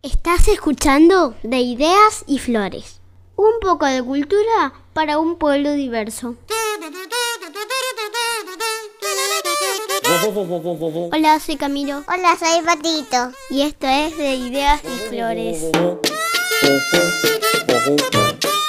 Estás 0.00 0.46
escuchando 0.46 1.34
de 1.42 1.58
ideas 1.58 2.22
y 2.28 2.38
flores. 2.38 3.00
Un 3.34 3.58
poco 3.60 3.84
de 3.84 4.00
cultura 4.00 4.72
para 4.92 5.18
un 5.18 5.38
pueblo 5.38 5.72
diverso. 5.72 6.36
Hola, 11.12 11.40
soy 11.40 11.56
Camilo. 11.56 12.04
Hola, 12.06 12.36
soy 12.38 12.64
Patito. 12.64 13.32
Y 13.50 13.62
esto 13.62 13.88
es 13.88 14.16
de 14.16 14.36
ideas 14.36 14.80
y 14.84 15.08
flores. 15.08 15.64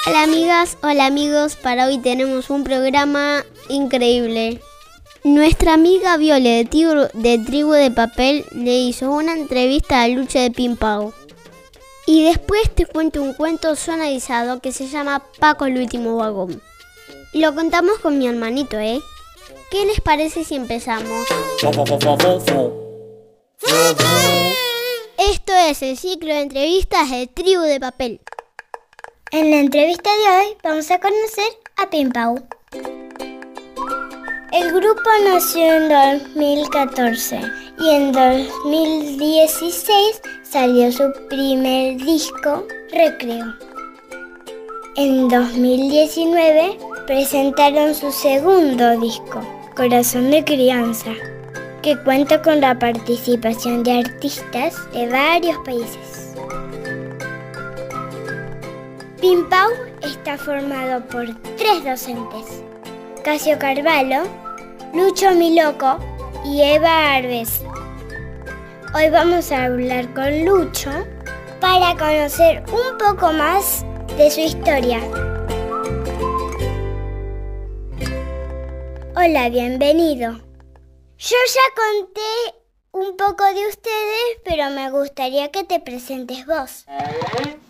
Hola 0.08 0.22
amigas, 0.24 0.78
hola 0.82 1.06
amigos, 1.06 1.54
para 1.54 1.86
hoy 1.86 1.98
tenemos 1.98 2.50
un 2.50 2.64
programa 2.64 3.44
increíble. 3.68 4.60
Nuestra 5.22 5.74
amiga 5.74 6.16
Viole 6.16 6.64
de, 6.64 7.10
de 7.14 7.38
Tribu 7.38 7.72
de 7.72 7.90
Papel 7.90 8.46
le 8.52 8.78
hizo 8.78 9.12
una 9.12 9.34
entrevista 9.34 10.02
a 10.02 10.08
Lucha 10.08 10.40
de 10.40 10.50
Pimpao. 10.50 11.12
Y 12.12 12.24
después 12.24 12.68
te 12.74 12.86
cuento 12.86 13.22
un 13.22 13.34
cuento 13.34 13.76
sonalizado 13.76 14.58
que 14.58 14.72
se 14.72 14.88
llama 14.88 15.22
Paco 15.38 15.66
el 15.66 15.78
último 15.78 16.16
vagón. 16.16 16.60
Lo 17.32 17.54
contamos 17.54 18.00
con 18.00 18.18
mi 18.18 18.26
hermanito, 18.26 18.76
¿eh? 18.80 19.00
¿Qué 19.70 19.86
les 19.86 20.00
parece 20.00 20.42
si 20.42 20.56
empezamos? 20.56 21.28
Esto 25.18 25.52
es 25.54 25.82
el 25.82 25.96
ciclo 25.96 26.34
de 26.34 26.40
entrevistas 26.40 27.10
de 27.10 27.28
Tribu 27.28 27.62
de 27.62 27.78
Papel. 27.78 28.20
En 29.30 29.52
la 29.52 29.58
entrevista 29.58 30.10
de 30.10 30.36
hoy 30.36 30.56
vamos 30.64 30.90
a 30.90 30.98
conocer 30.98 31.52
a 31.76 31.90
Pimpau. 31.90 32.44
El 34.50 34.72
grupo 34.72 35.10
nació 35.22 35.74
en 35.74 35.88
2014 36.34 37.69
y 37.80 37.88
en 37.88 38.12
2016 38.12 40.20
salió 40.42 40.92
su 40.92 41.10
primer 41.28 41.96
disco, 41.96 42.66
Recreo. 42.92 43.54
En 44.96 45.28
2019 45.28 46.78
presentaron 47.06 47.94
su 47.94 48.12
segundo 48.12 49.00
disco, 49.00 49.40
Corazón 49.74 50.30
de 50.30 50.44
Crianza, 50.44 51.12
que 51.80 51.96
cuenta 52.02 52.42
con 52.42 52.60
la 52.60 52.78
participación 52.78 53.82
de 53.82 54.00
artistas 54.00 54.74
de 54.92 55.08
varios 55.08 55.56
países. 55.64 56.34
Pimpau 59.22 59.70
está 60.02 60.36
formado 60.36 61.02
por 61.06 61.34
tres 61.56 61.82
docentes, 61.84 62.62
Casio 63.24 63.58
Carvalho, 63.58 64.24
Lucho 64.92 65.30
Miloco 65.32 65.98
y 66.44 66.62
Eva 66.62 67.14
Arbes. 67.14 67.62
Hoy 68.92 69.08
vamos 69.08 69.52
a 69.52 69.66
hablar 69.66 70.12
con 70.14 70.44
Lucho 70.44 70.90
para 71.60 71.96
conocer 71.96 72.64
un 72.72 72.98
poco 72.98 73.32
más 73.32 73.86
de 74.16 74.28
su 74.32 74.40
historia. 74.40 74.98
Hola, 79.14 79.48
bienvenido. 79.48 80.32
Yo 81.18 81.36
ya 81.46 81.66
conté 81.76 82.58
un 82.90 83.16
poco 83.16 83.44
de 83.44 83.68
ustedes, 83.68 84.40
pero 84.44 84.70
me 84.70 84.90
gustaría 84.90 85.52
que 85.52 85.62
te 85.62 85.78
presentes 85.78 86.44
vos. 86.44 86.84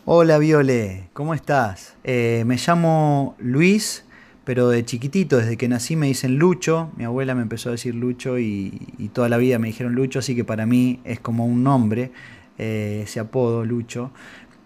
Hola 0.06 0.38
Viole, 0.38 1.10
¿cómo 1.12 1.34
estás? 1.34 1.96
Eh, 2.02 2.44
me 2.46 2.56
llamo 2.56 3.34
Luis, 3.38 4.04
pero 4.44 4.68
de 4.68 4.84
chiquitito, 4.84 5.36
desde 5.36 5.56
que 5.56 5.68
nací 5.68 5.96
me 5.96 6.06
dicen 6.06 6.36
Lucho, 6.36 6.90
mi 6.96 7.04
abuela 7.04 7.34
me 7.34 7.42
empezó 7.42 7.68
a 7.68 7.72
decir 7.72 7.94
Lucho 7.94 8.38
y, 8.38 9.10
toda 9.12 9.28
la 9.28 9.36
vida 9.36 9.58
me 9.58 9.68
dijeron 9.68 9.94
Lucho, 9.94 10.20
así 10.20 10.34
que 10.34 10.44
para 10.44 10.66
mí 10.66 11.00
es 11.04 11.20
como 11.20 11.46
un 11.46 11.62
nombre, 11.62 12.12
eh, 12.58 13.02
ese 13.04 13.20
apodo 13.20 13.64
Lucho. 13.64 14.10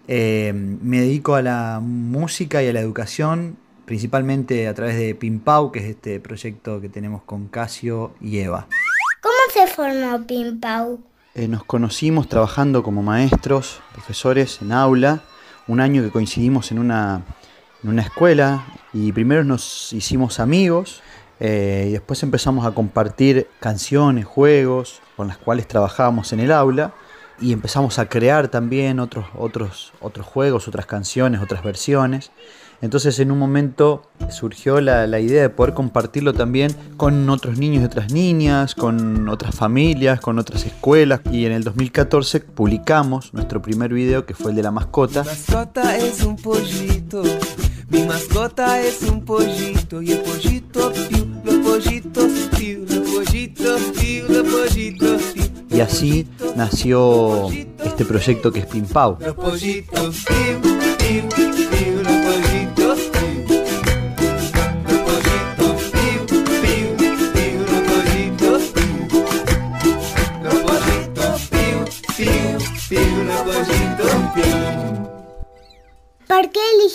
Eh, 0.07 0.53
me 0.53 1.01
dedico 1.01 1.35
a 1.35 1.41
la 1.41 1.79
música 1.81 2.63
y 2.63 2.67
a 2.67 2.73
la 2.73 2.79
educación, 2.79 3.57
principalmente 3.85 4.67
a 4.67 4.73
través 4.73 4.97
de 4.97 5.15
Pimpau, 5.15 5.71
que 5.71 5.79
es 5.79 5.85
este 5.85 6.19
proyecto 6.19 6.79
que 6.79 6.89
tenemos 6.89 7.23
con 7.23 7.47
Casio 7.47 8.13
y 8.21 8.37
Eva. 8.39 8.67
¿Cómo 9.21 9.35
se 9.53 9.67
formó 9.67 10.25
Pimpau? 10.25 10.99
Eh, 11.33 11.47
nos 11.47 11.65
conocimos 11.65 12.29
trabajando 12.29 12.81
como 12.81 13.03
maestros, 13.03 13.81
profesores 13.91 14.61
en 14.61 14.71
aula, 14.71 15.21
un 15.67 15.79
año 15.79 16.01
que 16.01 16.09
coincidimos 16.09 16.71
en 16.71 16.79
una, 16.79 17.23
en 17.83 17.89
una 17.89 18.01
escuela 18.01 18.65
y 18.93 19.11
primero 19.11 19.43
nos 19.43 19.93
hicimos 19.93 20.39
amigos 20.39 21.01
eh, 21.39 21.87
y 21.89 21.91
después 21.91 22.23
empezamos 22.23 22.65
a 22.65 22.71
compartir 22.71 23.47
canciones, 23.59 24.25
juegos 24.25 25.01
con 25.15 25.27
las 25.27 25.37
cuales 25.37 25.67
trabajábamos 25.67 26.31
en 26.33 26.39
el 26.39 26.51
aula 26.51 26.93
y 27.39 27.51
empezamos 27.51 27.99
a 27.99 28.07
crear 28.07 28.47
también 28.47 28.99
otros, 28.99 29.25
otros, 29.37 29.93
otros 29.99 30.25
juegos, 30.25 30.67
otras 30.67 30.85
canciones, 30.85 31.41
otras 31.41 31.63
versiones. 31.63 32.31
Entonces 32.85 33.17
en 33.17 33.31
un 33.31 33.39
momento 33.39 34.03
surgió 34.29 34.79
la, 34.79 35.19
idea 35.19 35.41
de 35.41 35.49
poder 35.49 35.73
compartirlo 35.73 36.35
también 36.35 36.71
con 36.97 37.27
otros 37.31 37.57
niños 37.57 37.81
y 37.81 37.85
otras 37.85 38.11
niñas, 38.11 38.75
con 38.75 39.27
otras 39.27 39.55
familias, 39.55 40.19
con 40.19 40.37
otras 40.37 40.67
escuelas. 40.67 41.21
Y 41.31 41.47
en 41.47 41.53
el 41.53 41.63
2014 41.63 42.41
publicamos 42.41 43.33
nuestro 43.33 43.59
primer 43.59 43.91
video 43.91 44.27
que 44.27 44.35
fue 44.35 44.51
el 44.51 44.57
de 44.57 44.61
la 44.61 44.69
mascota. 44.69 45.23
Mi 45.23 45.29
mascota 45.29 45.97
es 45.97 46.21
un 46.21 46.35
pollito, 46.35 47.23
mi 47.89 48.03
mascota 48.03 48.79
es 48.79 49.01
un 49.01 49.25
pollito 49.25 50.03
y 50.03 50.11
el 50.11 50.21
pollito 50.21 50.93
los 51.43 51.55
pollitos 51.55 52.31
los 52.87 53.09
pollitos 53.09 53.81
los 54.29 54.47
pollitos 54.47 55.21
Y 55.71 55.79
así 55.79 56.27
nació 56.55 57.49
este 57.83 58.05
proyecto 58.05 58.51
que 58.51 58.59
es 58.59 58.67
Pimpau. 58.67 59.17
Los 59.19 59.33
pollitos 59.33 60.23
¿Por 60.23 61.29
qué 61.29 61.54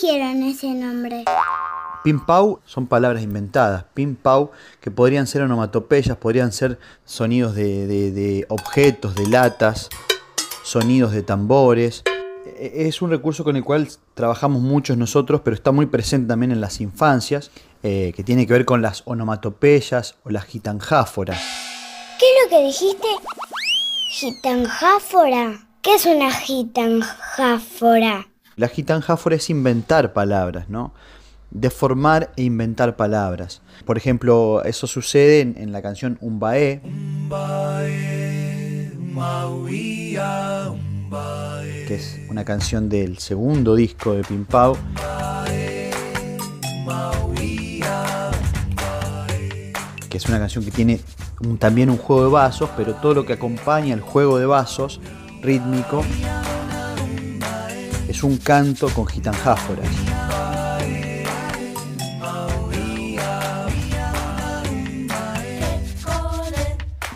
eligieron 0.01 0.43
ese 0.43 0.75
nombre? 0.75 1.25
Pau 2.27 2.61
son 2.65 2.87
palabras 2.87 3.23
inventadas. 3.23 3.85
Pau 4.23 4.51
que 4.81 4.91
podrían 4.91 5.27
ser 5.27 5.43
onomatopeyas, 5.43 6.17
podrían 6.17 6.53
ser 6.53 6.79
sonidos 7.05 7.55
de, 7.55 8.47
objetos, 8.49 9.15
de 9.15 9.29
latas, 9.29 9.91
sonidos 10.63 11.13
de 11.13 11.23
tambores. 11.23 12.03
E, 12.47 12.89
es 12.89 13.03
un 13.03 13.11
recurso 13.11 13.45
con 13.45 13.57
el 13.57 13.65
cual 13.65 13.89
trabajamos 14.15 14.63
muchos 14.63 14.97
nosotros, 14.97 15.43
pero 15.45 15.55
está 15.55 15.73
muy 15.73 15.87
presente 15.87 16.29
también 16.29 16.53
en 16.53 16.61
las 16.61 16.81
infancias, 16.81 17.51
eh, 17.83 18.13
que 18.17 18.25
tiene 18.25 18.47
que 18.47 18.55
ver 18.55 18.65
con 18.65 18.83
las 18.83 19.03
onomatopeyas 19.05 20.17
o 20.25 20.31
las 20.31 20.45
gitanjáforas. 20.45 21.41
¿Qué 22.19 22.27
es 22.27 22.45
lo 22.45 22.51
que 22.51 22.65
dijiste? 22.65 23.09
Gitanjáfora. 24.13 25.67
¿Qué 25.83 25.95
es 25.95 26.07
una 26.07 26.31
gitanjáfora? 26.31 28.30
La 28.61 28.69
gitanjáfora 28.69 29.37
es 29.37 29.49
inventar 29.49 30.13
palabras, 30.13 30.69
¿no? 30.69 30.93
Deformar 31.51 32.31
e 32.37 32.43
inventar 32.43 32.95
palabras. 32.95 33.63
Por 33.87 33.97
ejemplo, 33.97 34.63
eso 34.65 34.87
sucede 34.87 35.41
en, 35.41 35.73
la 35.73 35.81
canción 35.81 36.19
Umbae. 36.21 36.83
que 41.89 41.95
es 41.95 42.21
una 42.29 42.45
canción 42.45 42.91
del 42.91 43.17
segundo 43.17 43.75
disco 43.75 44.13
de 44.13 44.25
Pimpao. 44.25 44.77
que 50.11 50.17
es 50.19 50.27
una 50.27 50.39
canción 50.39 50.63
que 50.67 50.71
tiene 50.71 51.01
también 51.59 51.89
un 51.89 51.97
juego 51.97 52.25
de 52.25 52.31
vasos, 52.31 52.69
pero 52.77 52.97
todo 52.97 53.15
lo 53.15 53.25
que 53.25 53.33
acompaña 53.33 53.95
el 53.95 54.03
juego 54.03 54.39
de 54.39 54.45
vasos 54.45 55.01
rítmico 55.41 56.05
un 58.23 58.37
canto 58.39 58.89
con 58.89 59.07
gitanjáforas. 59.07 59.89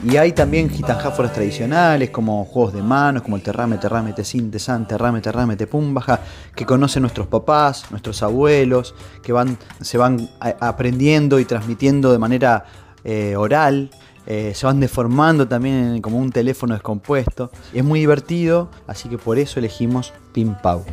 Y 0.07 0.19
hay 0.19 0.33
también 0.33 0.69
gitanjáforas 0.69 1.33
tradicionales 1.33 2.11
como 2.11 2.45
juegos 2.45 2.75
de 2.75 2.83
manos, 2.83 3.23
como 3.23 3.37
el 3.37 3.43
terrame, 3.43 3.79
terrame, 3.79 4.13
sin, 4.23 4.51
tesan, 4.51 4.87
terrame, 4.87 5.23
terrame, 5.23 5.57
pum, 5.67 5.95
baja, 5.95 6.21
que 6.55 6.67
conocen 6.67 7.03
nuestros 7.03 7.27
papás, 7.27 7.87
nuestros 7.91 8.23
abuelos, 8.23 8.95
que 9.23 9.33
van, 9.33 9.57
se 9.81 9.97
van 9.97 10.29
aprendiendo 10.61 11.41
y 11.41 11.47
transmitiendo 11.47 12.13
de 12.13 12.19
manera 12.19 12.67
eh, 13.03 13.35
oral. 13.35 13.91
Eh, 14.27 14.53
se 14.55 14.67
van 14.67 14.81
deformando 14.81 15.47
también 15.47 16.01
como 16.01 16.19
un 16.19 16.33
teléfono 16.33 16.75
descompuesto. 16.75 17.51
Es 17.73 17.85
muy 17.85 18.01
divertido, 18.01 18.71
así 18.87 19.09
que 19.09 19.19
por 19.19 19.39
eso 19.39 19.59
elegimos 19.59 20.13
Pim 20.33 20.55
Pau. 20.63 20.85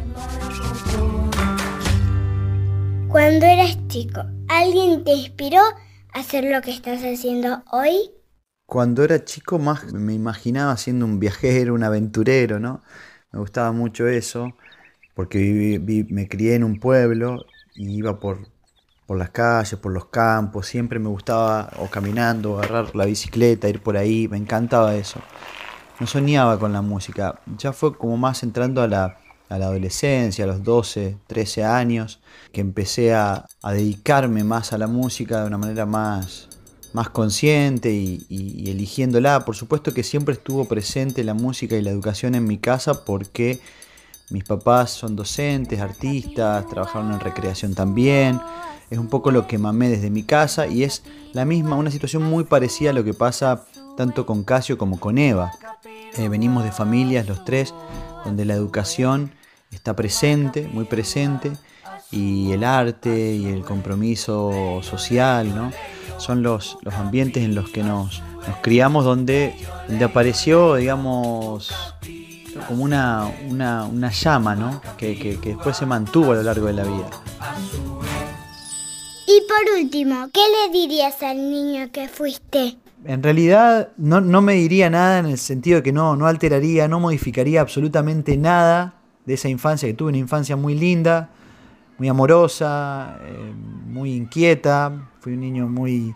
Cuando 3.08 3.46
eras 3.46 3.78
chico, 3.88 4.22
¿alguien 4.48 5.04
te 5.04 5.14
inspiró 5.14 5.62
a 6.14 6.20
hacer 6.20 6.46
lo 6.46 6.62
que 6.62 6.72
estás 6.72 7.02
haciendo 7.02 7.64
hoy? 7.72 8.12
Cuando 8.66 9.04
era 9.04 9.26
chico 9.26 9.60
más 9.60 9.92
me 9.92 10.14
imaginaba 10.14 10.78
siendo 10.78 11.06
un 11.06 11.20
viajero, 11.20 11.74
un 11.74 11.84
aventurero, 11.84 12.60
¿no? 12.60 12.82
me 13.32 13.40
gustaba 13.40 13.72
mucho 13.72 14.08
eso, 14.08 14.54
porque 15.16 15.80
me 16.10 16.28
crié 16.28 16.56
en 16.56 16.64
un 16.64 16.80
pueblo 16.80 17.46
y 17.76 17.98
iba 17.98 18.20
por, 18.20 18.48
por 19.12 19.18
las 19.18 19.32
calles, 19.32 19.78
por 19.78 19.92
los 19.92 20.06
campos, 20.06 20.68
siempre 20.68 20.98
me 20.98 21.10
gustaba 21.10 21.70
o 21.80 21.88
caminando, 21.88 22.58
agarrar 22.58 22.96
la 22.96 23.04
bicicleta, 23.04 23.68
ir 23.68 23.84
por 23.84 23.98
ahí, 23.98 24.30
me 24.30 24.38
encantaba 24.38 24.96
eso. 24.96 25.20
No 26.00 26.08
soñaba 26.08 26.58
con 26.58 26.72
la 26.72 26.82
música, 26.82 27.42
ya 27.58 27.74
fue 27.74 27.94
como 27.98 28.16
más 28.16 28.42
entrando 28.42 28.82
a 28.82 28.88
la, 28.88 29.18
adolescencia, 29.50 30.46
a 30.46 30.48
los 30.48 30.64
12, 30.64 31.18
13 31.28 31.66
años, 31.66 32.22
que 32.54 32.62
empecé 32.62 33.14
a, 33.14 33.48
dedicarme 33.62 34.46
más 34.46 34.72
a 34.72 34.78
la 34.78 34.88
música 34.88 35.42
de 35.42 35.48
una 35.48 35.58
manera 35.58 35.86
más, 35.86 36.48
más 36.94 37.10
consciente 37.10 37.92
y, 37.92 38.26
y, 38.30 38.72
eligiéndola. 38.72 39.44
Por 39.44 39.58
supuesto 39.58 39.94
que 39.94 40.04
siempre 40.04 40.36
estuvo 40.36 40.70
presente 40.70 41.26
la 41.26 41.34
música 41.34 41.76
y 41.76 41.82
la 41.82 41.90
educación 41.90 42.34
en 42.34 42.46
mi 42.46 42.60
casa 42.60 43.04
porque 43.04 43.60
mis 44.30 44.46
papás 44.46 44.92
son 44.92 45.18
docentes, 45.18 45.82
artistas, 45.82 46.66
trabajaron 46.70 47.12
en 47.12 47.20
recreación 47.20 47.76
también 47.76 48.40
es 48.92 49.00
un 49.00 49.08
poco 49.08 49.32
lo 49.32 49.48
que 49.48 49.58
mamé 49.58 49.90
desde 49.90 50.12
mi 50.12 50.22
casa 50.22 50.68
y 50.68 50.84
es 50.84 51.02
la 51.34 51.46
misma, 51.46 51.78
una 51.78 51.90
situación 51.90 52.24
muy 52.24 52.44
parecida 52.44 52.92
a 52.92 52.94
lo 52.94 53.06
que 53.06 53.14
pasa 53.14 53.64
tanto 53.96 54.26
con 54.26 54.44
Casio 54.44 54.78
como 54.78 55.00
con 55.00 55.18
Eva. 55.18 55.54
Eh, 56.18 56.28
venimos 56.28 56.66
de 56.66 56.74
familias 56.74 57.28
los 57.28 57.44
tres 57.46 57.74
donde 58.26 58.44
la 58.44 58.54
educación 58.54 59.32
está 59.72 59.96
presente, 59.96 60.70
muy 60.74 60.84
presente, 60.84 61.54
y 62.12 62.52
el 62.52 62.66
arte 62.66 63.34
y 63.34 63.46
el 63.46 63.64
compromiso 63.64 64.82
social, 64.84 65.56
¿no? 65.56 65.72
Son 66.18 66.44
los, 66.44 66.78
los 66.82 66.94
ambientes 66.96 67.44
en 67.44 67.56
los 67.56 67.70
que 67.70 67.84
nos, 67.84 68.22
nos 68.46 68.58
criamos 68.62 69.06
donde, 69.06 69.56
donde 69.88 70.04
apareció, 70.04 70.76
digamos, 70.76 71.74
como 72.68 72.84
una, 72.84 73.32
una, 73.48 74.12
llama, 74.12 74.56
¿no? 74.56 74.82
Que, 74.98 75.18
que 75.18 75.38
después 75.42 75.78
se 75.78 75.86
mantuvo 75.86 76.34
a 76.34 76.36
lo 76.36 76.44
largo 76.44 76.68
de 76.68 76.74
la 76.74 76.84
vida. 76.84 77.10
Y 79.34 79.48
por 79.48 79.80
último, 79.80 80.30
¿qué 80.34 80.42
le 80.42 80.78
dirías 80.78 81.24
al 81.24 81.38
niño 81.38 81.90
que 81.94 82.10
fuiste? 82.10 82.76
En 83.06 83.24
realidad 83.24 83.90
no, 83.96 84.42
me 84.42 84.56
diría 84.56 84.90
nada 84.90 85.20
en 85.20 85.26
el 85.28 85.38
sentido 85.38 85.78
de 85.78 85.84
que 85.84 85.94
no, 85.94 86.18
no 86.18 86.28
alteraría, 86.28 86.90
no 86.90 87.00
modificaría 87.00 87.62
absolutamente 87.62 88.36
nada 88.36 88.96
de 89.26 89.36
esa 89.36 89.48
infancia 89.48 89.88
que 89.88 89.94
tuve, 89.94 90.10
una 90.10 90.18
infancia 90.18 90.58
muy 90.58 90.76
linda, 90.76 91.30
muy 91.98 92.10
amorosa, 92.10 93.20
eh, 93.24 93.54
muy 93.88 94.16
inquieta, 94.16 95.10
fui 95.22 95.34
un 95.34 95.40
niño 95.40 95.70
muy, 95.70 96.14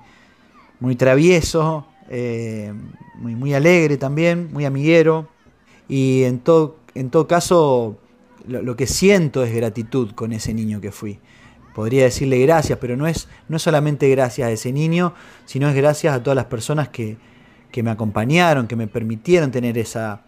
muy 0.81 0.97
travieso, 0.97 1.87
eh, 2.09 2.73
muy, 3.15 3.33
muy 3.33 3.53
alegre 3.53 3.95
también, 3.95 4.51
muy 4.51 4.65
amiguero, 4.65 5.29
y 5.87 6.23
en 6.23 6.39
todo, 6.39 6.79
en 6.95 7.09
todo 7.09 7.27
caso 7.27 7.97
lo 8.45 8.75
que 8.75 8.87
siento 8.87 9.41
es 9.45 9.55
gratitud 9.55 10.11
con 10.11 10.33
ese 10.33 10.53
niño 10.53 10.81
que 10.81 10.91
fui 10.91 11.19
podría 11.75 12.05
decirle 12.05 12.39
gracias, 12.39 12.79
pero 12.79 12.95
no 12.95 13.05
es, 13.05 13.27
no 13.49 13.59
solamente 13.59 14.09
gracias 14.09 14.47
a 14.47 14.51
ese 14.51 14.71
niño, 14.71 15.13
sino 15.43 15.67
es 15.67 15.75
gracias 15.75 16.15
a 16.15 16.23
todas 16.23 16.35
las 16.35 16.45
personas 16.45 16.87
que, 16.87 17.17
me 17.83 17.91
acompañaron, 17.91 18.67
que 18.67 18.77
me 18.77 18.87
permitieron 18.87 19.51
tener 19.51 19.77
esa, 19.77 20.21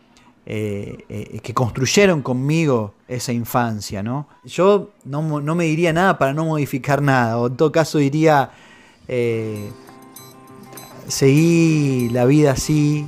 eh, 0.46 0.98
eh, 1.08 1.40
que 1.42 1.54
construyeron 1.54 2.22
conmigo 2.22 2.96
esa 3.08 3.32
infancia, 3.32 4.04
¿no? 4.04 4.28
Yo 4.44 4.92
no, 5.06 5.22
me 5.40 5.64
diría 5.64 5.94
nada 5.94 6.18
para 6.18 6.34
no 6.34 6.44
modificar 6.44 7.02
nada, 7.02 7.38
o 7.38 7.48
en 7.48 7.56
todo 7.56 7.72
caso 7.72 8.00
diría, 8.00 8.52
eh, 9.08 9.72
seguí 11.08 12.10
la 12.10 12.26
vida 12.26 12.52
así, 12.52 13.06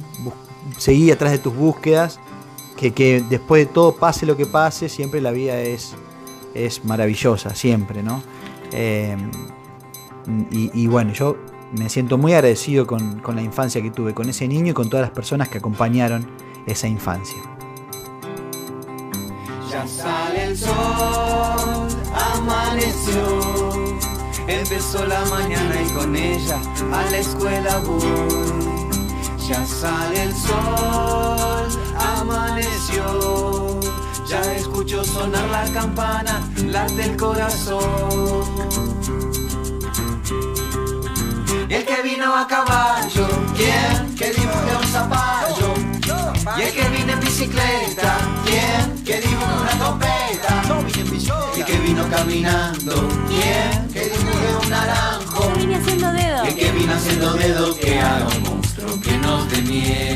seguí 0.77 1.11
atrás 1.11 1.33
de 1.33 1.39
tus 1.39 1.53
búsquedas, 1.53 2.21
que, 2.77 2.93
que 2.93 3.21
después 3.29 3.67
de 3.67 3.73
todo, 3.73 3.97
pase 3.97 4.25
lo 4.25 4.37
que 4.37 4.45
pase, 4.45 4.87
siempre 4.87 5.19
la 5.19 5.31
vida 5.31 5.59
es 5.59 5.93
es 6.53 6.85
maravillosa, 6.85 7.55
siempre, 7.55 8.03
¿no? 8.03 8.21
Eh, 8.71 9.15
y, 10.51 10.87
bueno, 10.87 11.11
yo 11.13 11.37
me 11.71 11.89
siento 11.89 12.17
muy 12.17 12.33
agradecido 12.33 12.85
con, 12.85 13.21
la 13.33 13.41
infancia 13.41 13.81
que 13.81 13.89
tuve, 13.89 14.13
con 14.13 14.29
ese 14.29 14.47
niño 14.47 14.71
y 14.71 14.73
con 14.73 14.89
todas 14.89 15.05
las 15.05 15.11
personas 15.11 15.49
que 15.49 15.57
acompañaron 15.57 16.29
esa 16.65 16.87
infancia. 16.87 17.39
Ya 19.71 19.87
sale 19.87 20.43
el 20.45 20.57
sol, 20.57 21.87
amaneció, 22.13 23.97
empezó 24.47 25.05
la 25.05 25.23
mañana 25.25 25.75
y 25.81 25.93
con 25.93 26.15
ella 26.15 26.59
a 26.91 27.11
la 27.11 27.17
escuela 27.17 27.79
voy. 27.79 28.01
Ya 29.47 29.65
sale 29.65 30.23
el 30.23 30.33
sol, 30.35 31.18
ya 34.29 34.41
escucho 34.53 35.03
sonar 35.03 35.49
la 35.49 35.63
campana, 35.73 36.47
late 36.67 37.03
el 37.03 37.17
corazón. 37.17 38.45
Y 41.67 41.73
el 41.73 41.85
que 41.85 42.01
vino 42.03 42.35
a 42.35 42.47
caballo, 42.47 43.27
¿quién? 43.57 44.15
Que 44.15 44.29
dibuje 44.29 44.75
un 44.79 44.87
zapallo. 44.87 45.73
Y 46.57 46.61
el 46.61 46.73
que 46.73 46.89
vino 46.89 47.13
en 47.13 47.19
bicicleta, 47.19 48.17
¿quién? 48.45 49.03
Que 49.03 49.19
dibuje 49.19 49.53
una 49.61 49.71
trompeta. 49.79 50.61
Y 51.55 51.59
el 51.59 51.65
que 51.65 51.77
vino 51.79 52.07
caminando, 52.09 53.07
¿quién? 53.27 53.87
Que 53.91 54.09
dibuje 54.11 54.55
un 54.63 54.69
naranjo. 54.69 55.53
Y 55.57 55.63
el 55.63 56.55
que 56.55 56.71
vino 56.71 56.93
haciendo 56.93 57.33
dedo, 57.33 57.75
que 57.79 57.99
haga 57.99 58.27
un 58.27 58.43
monstruo 58.43 59.01
que 59.01 59.17
nos 59.17 59.49
dé 59.51 59.61
miedo. 59.63 60.08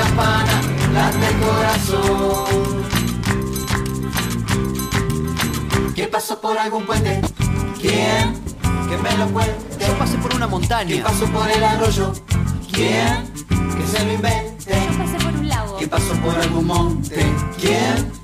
Campana, 0.00 0.60
late 0.94 1.26
el 1.28 1.36
corazón. 1.46 2.84
¿Qué 5.94 6.06
pasó 6.06 6.40
por 6.40 6.58
algún 6.58 6.86
puente? 6.86 7.20
¿Quién? 7.80 8.34
Que 8.88 8.96
me 8.96 9.16
lo 9.18 9.28
cuente. 9.28 9.86
Yo 9.86 9.98
pasé 9.98 10.16
por 10.18 10.34
una 10.34 10.46
montaña. 10.46 10.96
¿Qué 10.96 11.02
pasó 11.02 11.26
por 11.26 11.50
el 11.50 11.62
arroyo? 11.62 12.12
¿Quién? 12.72 13.30
Que 13.48 13.86
se 13.86 14.04
lo 14.04 14.12
invente. 14.12 14.74
Yo 14.90 14.98
pasé 14.98 15.16
por 15.24 15.34
un 15.34 15.48
lago. 15.48 15.76
¿Qué 15.76 15.88
pasó 15.88 16.14
por 16.14 16.34
algún 16.38 16.66
monte? 16.66 17.26
¿Quién? 17.60 18.19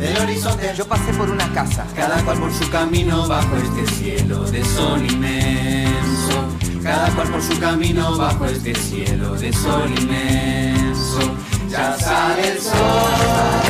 Del 0.00 0.16
horizonte. 0.16 0.72
Yo 0.74 0.86
pasé 0.86 1.12
por 1.12 1.28
una 1.28 1.52
casa. 1.52 1.86
Cada 1.94 2.24
cual 2.24 2.38
por 2.38 2.52
su 2.54 2.70
camino 2.70 3.28
bajo 3.28 3.54
este 3.56 3.86
cielo 3.94 4.44
de 4.44 4.64
sol 4.64 5.04
inmenso. 5.04 6.48
Cada 6.82 7.10
cual 7.10 7.28
por 7.28 7.42
su 7.42 7.60
camino 7.60 8.16
bajo 8.16 8.46
este 8.46 8.74
cielo 8.74 9.34
de 9.34 9.52
sol 9.52 9.90
inmenso. 9.90 11.20
Ya 11.68 11.98
sale 11.98 12.52
el 12.52 12.58
sol, 12.58 12.72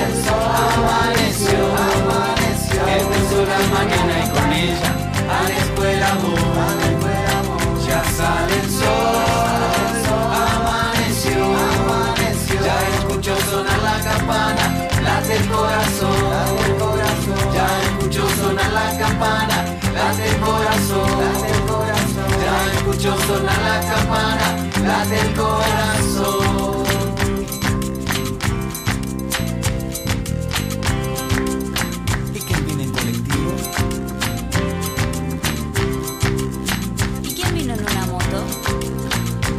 el 0.06 0.24
sol 0.24 0.38
amaneció, 0.72 1.58
amaneció. 1.98 2.80
Empezó 2.86 3.44
la 3.46 3.58
mañana 3.74 4.24
y 4.24 4.30
con 4.30 4.52
ella 4.52 4.90
a 5.28 5.42
la 5.48 5.56
escuela 5.56 6.14
voy. 6.22 6.89
Escucho 23.00 23.18
sonar 23.26 23.58
la 23.62 23.80
campana, 23.80 24.56
late 24.84 25.20
el 25.20 25.32
corazón. 25.32 26.84
¿Y 32.34 32.40
quién 32.40 32.66
viene 32.66 32.82
en 32.82 32.92
colectivo? 32.92 33.52
¿Y 37.22 37.34
quién 37.34 37.54
vino 37.54 37.72
en 37.72 37.80
una 37.80 38.04
moto? 38.04 38.44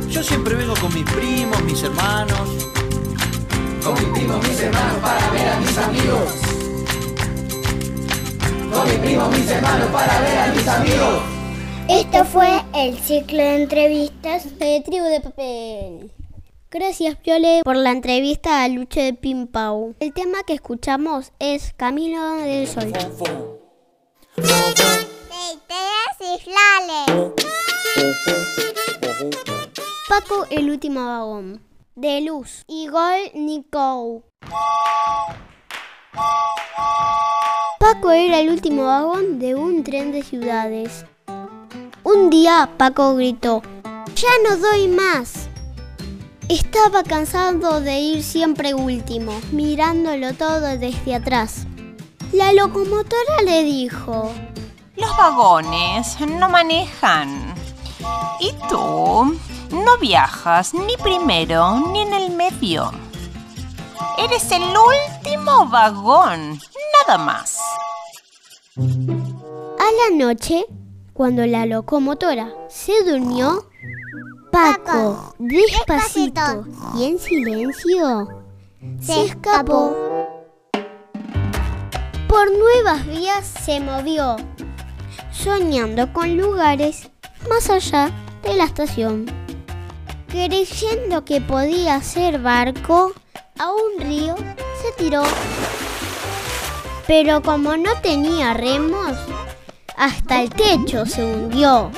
Yo 0.08 0.22
siempre 0.22 0.54
vengo 0.54 0.76
con 0.76 0.94
mis 0.94 1.06
primos, 1.06 1.64
mis 1.64 1.82
hermanos. 1.82 2.48
Con 3.84 3.96
mi 3.96 4.20
primo, 4.20 4.38
mis 4.38 4.60
hermanos 4.60 4.98
para 5.02 5.30
ver 5.32 5.50
a 5.50 5.60
mis 5.60 5.78
amigos. 5.80 6.34
Con 8.72 8.88
mi 8.88 8.98
primo, 8.98 9.30
mis 9.30 9.50
hermanos 9.50 9.88
para 9.88 10.20
ver 10.20 10.38
a 10.38 10.48
mis 10.54 10.68
amigos. 10.68 11.41
Esto 11.94 12.24
fue 12.24 12.48
el 12.74 12.98
ciclo 13.00 13.40
de 13.40 13.64
entrevistas 13.64 14.58
de 14.58 14.80
Tribu 14.80 15.04
de 15.04 15.20
Papel. 15.20 16.12
Gracias, 16.72 17.18
Piole, 17.18 17.60
por 17.66 17.76
la 17.76 17.92
entrevista 17.92 18.64
a 18.64 18.70
Luche 18.70 19.02
de 19.02 19.14
Pimpau. 19.14 19.94
El 20.00 20.14
tema 20.14 20.44
que 20.44 20.54
escuchamos 20.54 21.34
es 21.40 21.74
Camino 21.74 22.36
del 22.38 22.66
Sol. 22.66 22.94
Paco, 30.08 30.46
el 30.50 30.70
último 30.70 31.06
vagón. 31.06 31.62
De 31.96 32.22
Luz. 32.22 32.64
Y 32.68 32.88
Gol 32.88 33.32
Nicole. 33.34 34.22
Paco 37.80 38.12
era 38.12 38.40
el 38.40 38.50
último 38.50 38.86
vagón 38.86 39.40
de 39.40 39.56
un 39.56 39.84
tren 39.84 40.14
de 40.14 40.24
ciudades. 40.24 41.04
Un 42.04 42.32
día 42.32 42.68
Paco 42.78 43.16
gritó, 43.16 43.62
ya 44.16 44.30
no 44.44 44.58
doy 44.58 44.88
más. 44.88 45.48
Estaba 46.50 47.04
cansado 47.04 47.80
de 47.80 48.00
ir 48.00 48.24
siempre 48.24 48.74
último, 48.74 49.40
mirándolo 49.52 50.34
todo 50.34 50.78
desde 50.78 51.14
atrás. 51.14 51.68
La 52.34 52.54
locomotora 52.54 53.42
le 53.46 53.64
dijo, 53.64 54.32
Los 54.96 55.16
vagones 55.16 56.20
no 56.22 56.50
manejan. 56.50 57.54
Y 58.40 58.52
tú 58.68 59.38
no 59.72 59.98
viajas 60.02 60.74
ni 60.74 60.98
primero 60.98 61.80
ni 61.92 62.02
en 62.02 62.14
el 62.14 62.32
medio. 62.32 62.92
Eres 64.18 64.52
el 64.52 64.64
último 64.64 65.68
vagón, 65.68 66.60
nada 67.06 67.18
más. 67.20 67.60
A 68.76 70.10
la 70.10 70.18
noche, 70.18 70.66
cuando 71.22 71.46
la 71.46 71.68
locomotora 71.68 72.52
se 72.68 72.94
durmió, 73.04 73.68
Paco, 74.52 75.36
despacito 75.38 76.66
y 76.98 77.04
en 77.04 77.20
silencio, 77.20 78.28
se 79.00 79.26
escapó. 79.26 79.96
Por 82.28 82.58
nuevas 82.58 83.06
vías 83.06 83.46
se 83.46 83.80
movió, 83.80 84.36
soñando 85.32 86.12
con 86.12 86.36
lugares 86.38 87.12
más 87.48 87.70
allá 87.70 88.10
de 88.42 88.56
la 88.56 88.64
estación. 88.64 89.28
Creyendo 90.28 91.24
que 91.24 91.40
podía 91.40 92.02
ser 92.02 92.40
barco, 92.42 93.14
a 93.60 93.72
un 93.72 94.04
río 94.04 94.36
se 94.82 94.92
tiró. 94.98 95.22
Pero 97.06 97.44
como 97.44 97.78
no 97.78 97.92
tenía 98.02 98.56
remos, 98.56 99.16
hasta 100.02 100.42
el 100.42 100.50
techo 100.50 101.06
se 101.06 101.24
hundió. 101.24 101.92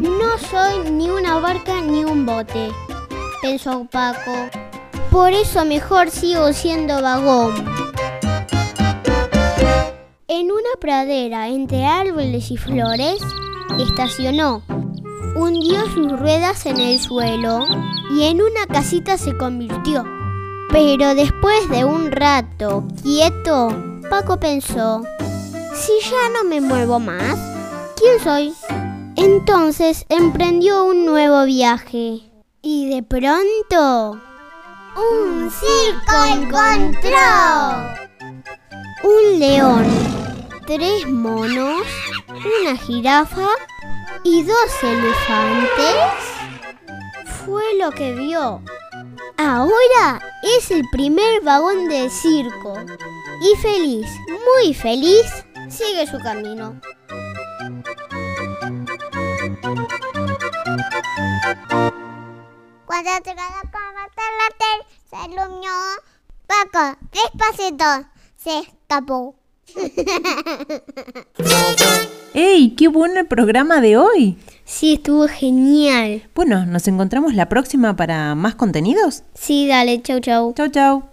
No 0.00 0.36
soy 0.50 0.90
ni 0.90 1.08
una 1.08 1.38
barca 1.38 1.80
ni 1.80 2.02
un 2.02 2.26
bote, 2.26 2.72
pensó 3.40 3.86
Paco. 3.88 4.32
Por 5.12 5.32
eso 5.32 5.64
mejor 5.64 6.10
sigo 6.10 6.52
siendo 6.52 7.00
vagón. 7.00 7.54
En 10.26 10.50
una 10.50 10.74
pradera 10.80 11.46
entre 11.46 11.86
árboles 11.86 12.50
y 12.50 12.56
flores, 12.56 13.22
estacionó. 13.78 14.64
Hundió 15.36 15.86
sus 15.94 16.18
ruedas 16.18 16.66
en 16.66 16.78
el 16.78 16.98
suelo 16.98 17.64
y 18.12 18.24
en 18.24 18.42
una 18.42 18.66
casita 18.66 19.16
se 19.16 19.36
convirtió. 19.36 20.04
Pero 20.72 21.14
después 21.14 21.68
de 21.68 21.84
un 21.84 22.10
rato 22.10 22.88
quieto, 23.04 23.68
Paco 24.10 24.40
pensó, 24.40 25.02
si 25.74 25.92
ya 26.10 26.28
no 26.34 26.44
me 26.44 26.60
muevo 26.60 26.98
más, 26.98 27.38
¿quién 27.96 28.20
soy? 28.22 28.54
Entonces 29.16 30.06
emprendió 30.08 30.84
un 30.84 31.04
nuevo 31.04 31.44
viaje. 31.44 32.22
Y 32.62 32.94
de 32.94 33.02
pronto... 33.02 34.20
¡Un 34.96 35.50
circo 35.50 36.24
encontró! 36.34 37.18
Un 39.02 39.38
león, 39.38 39.86
tres 40.66 41.08
monos, 41.08 41.86
una 42.28 42.76
jirafa 42.76 43.48
y 44.24 44.42
dos 44.42 44.82
elefantes. 44.82 45.96
Fue 47.44 47.62
lo 47.78 47.90
que 47.92 48.12
vio. 48.12 48.60
Ahora 49.38 50.20
es 50.42 50.70
el 50.70 50.82
primer 50.90 51.40
vagón 51.42 51.88
del 51.88 52.10
circo. 52.10 52.74
Y 53.40 53.56
feliz, 53.56 54.06
muy 54.28 54.74
feliz, 54.74 55.46
sigue 55.70 56.06
su 56.06 56.18
camino. 56.18 56.80
Cuando 62.86 63.10
con 63.22 63.82
la 64.36 64.48
tel, 64.58 64.80
se 65.08 65.16
iluminó. 65.30 65.76
Paco, 66.46 66.98
despacito, 67.12 68.08
se 68.36 68.58
escapó. 68.58 69.36
¡Ey! 72.34 72.74
¡Qué 72.76 72.88
bueno 72.88 73.20
el 73.20 73.26
programa 73.26 73.80
de 73.80 73.96
hoy! 73.96 74.38
Sí, 74.64 74.94
estuvo 74.94 75.28
genial. 75.28 76.28
Bueno, 76.34 76.66
¿nos 76.66 76.88
encontramos 76.88 77.34
la 77.34 77.48
próxima 77.48 77.96
para 77.96 78.34
más 78.34 78.56
contenidos? 78.56 79.22
Sí, 79.34 79.66
dale, 79.68 80.02
chau 80.02 80.20
chau. 80.20 80.54
Chau, 80.54 80.68
chau. 80.68 81.09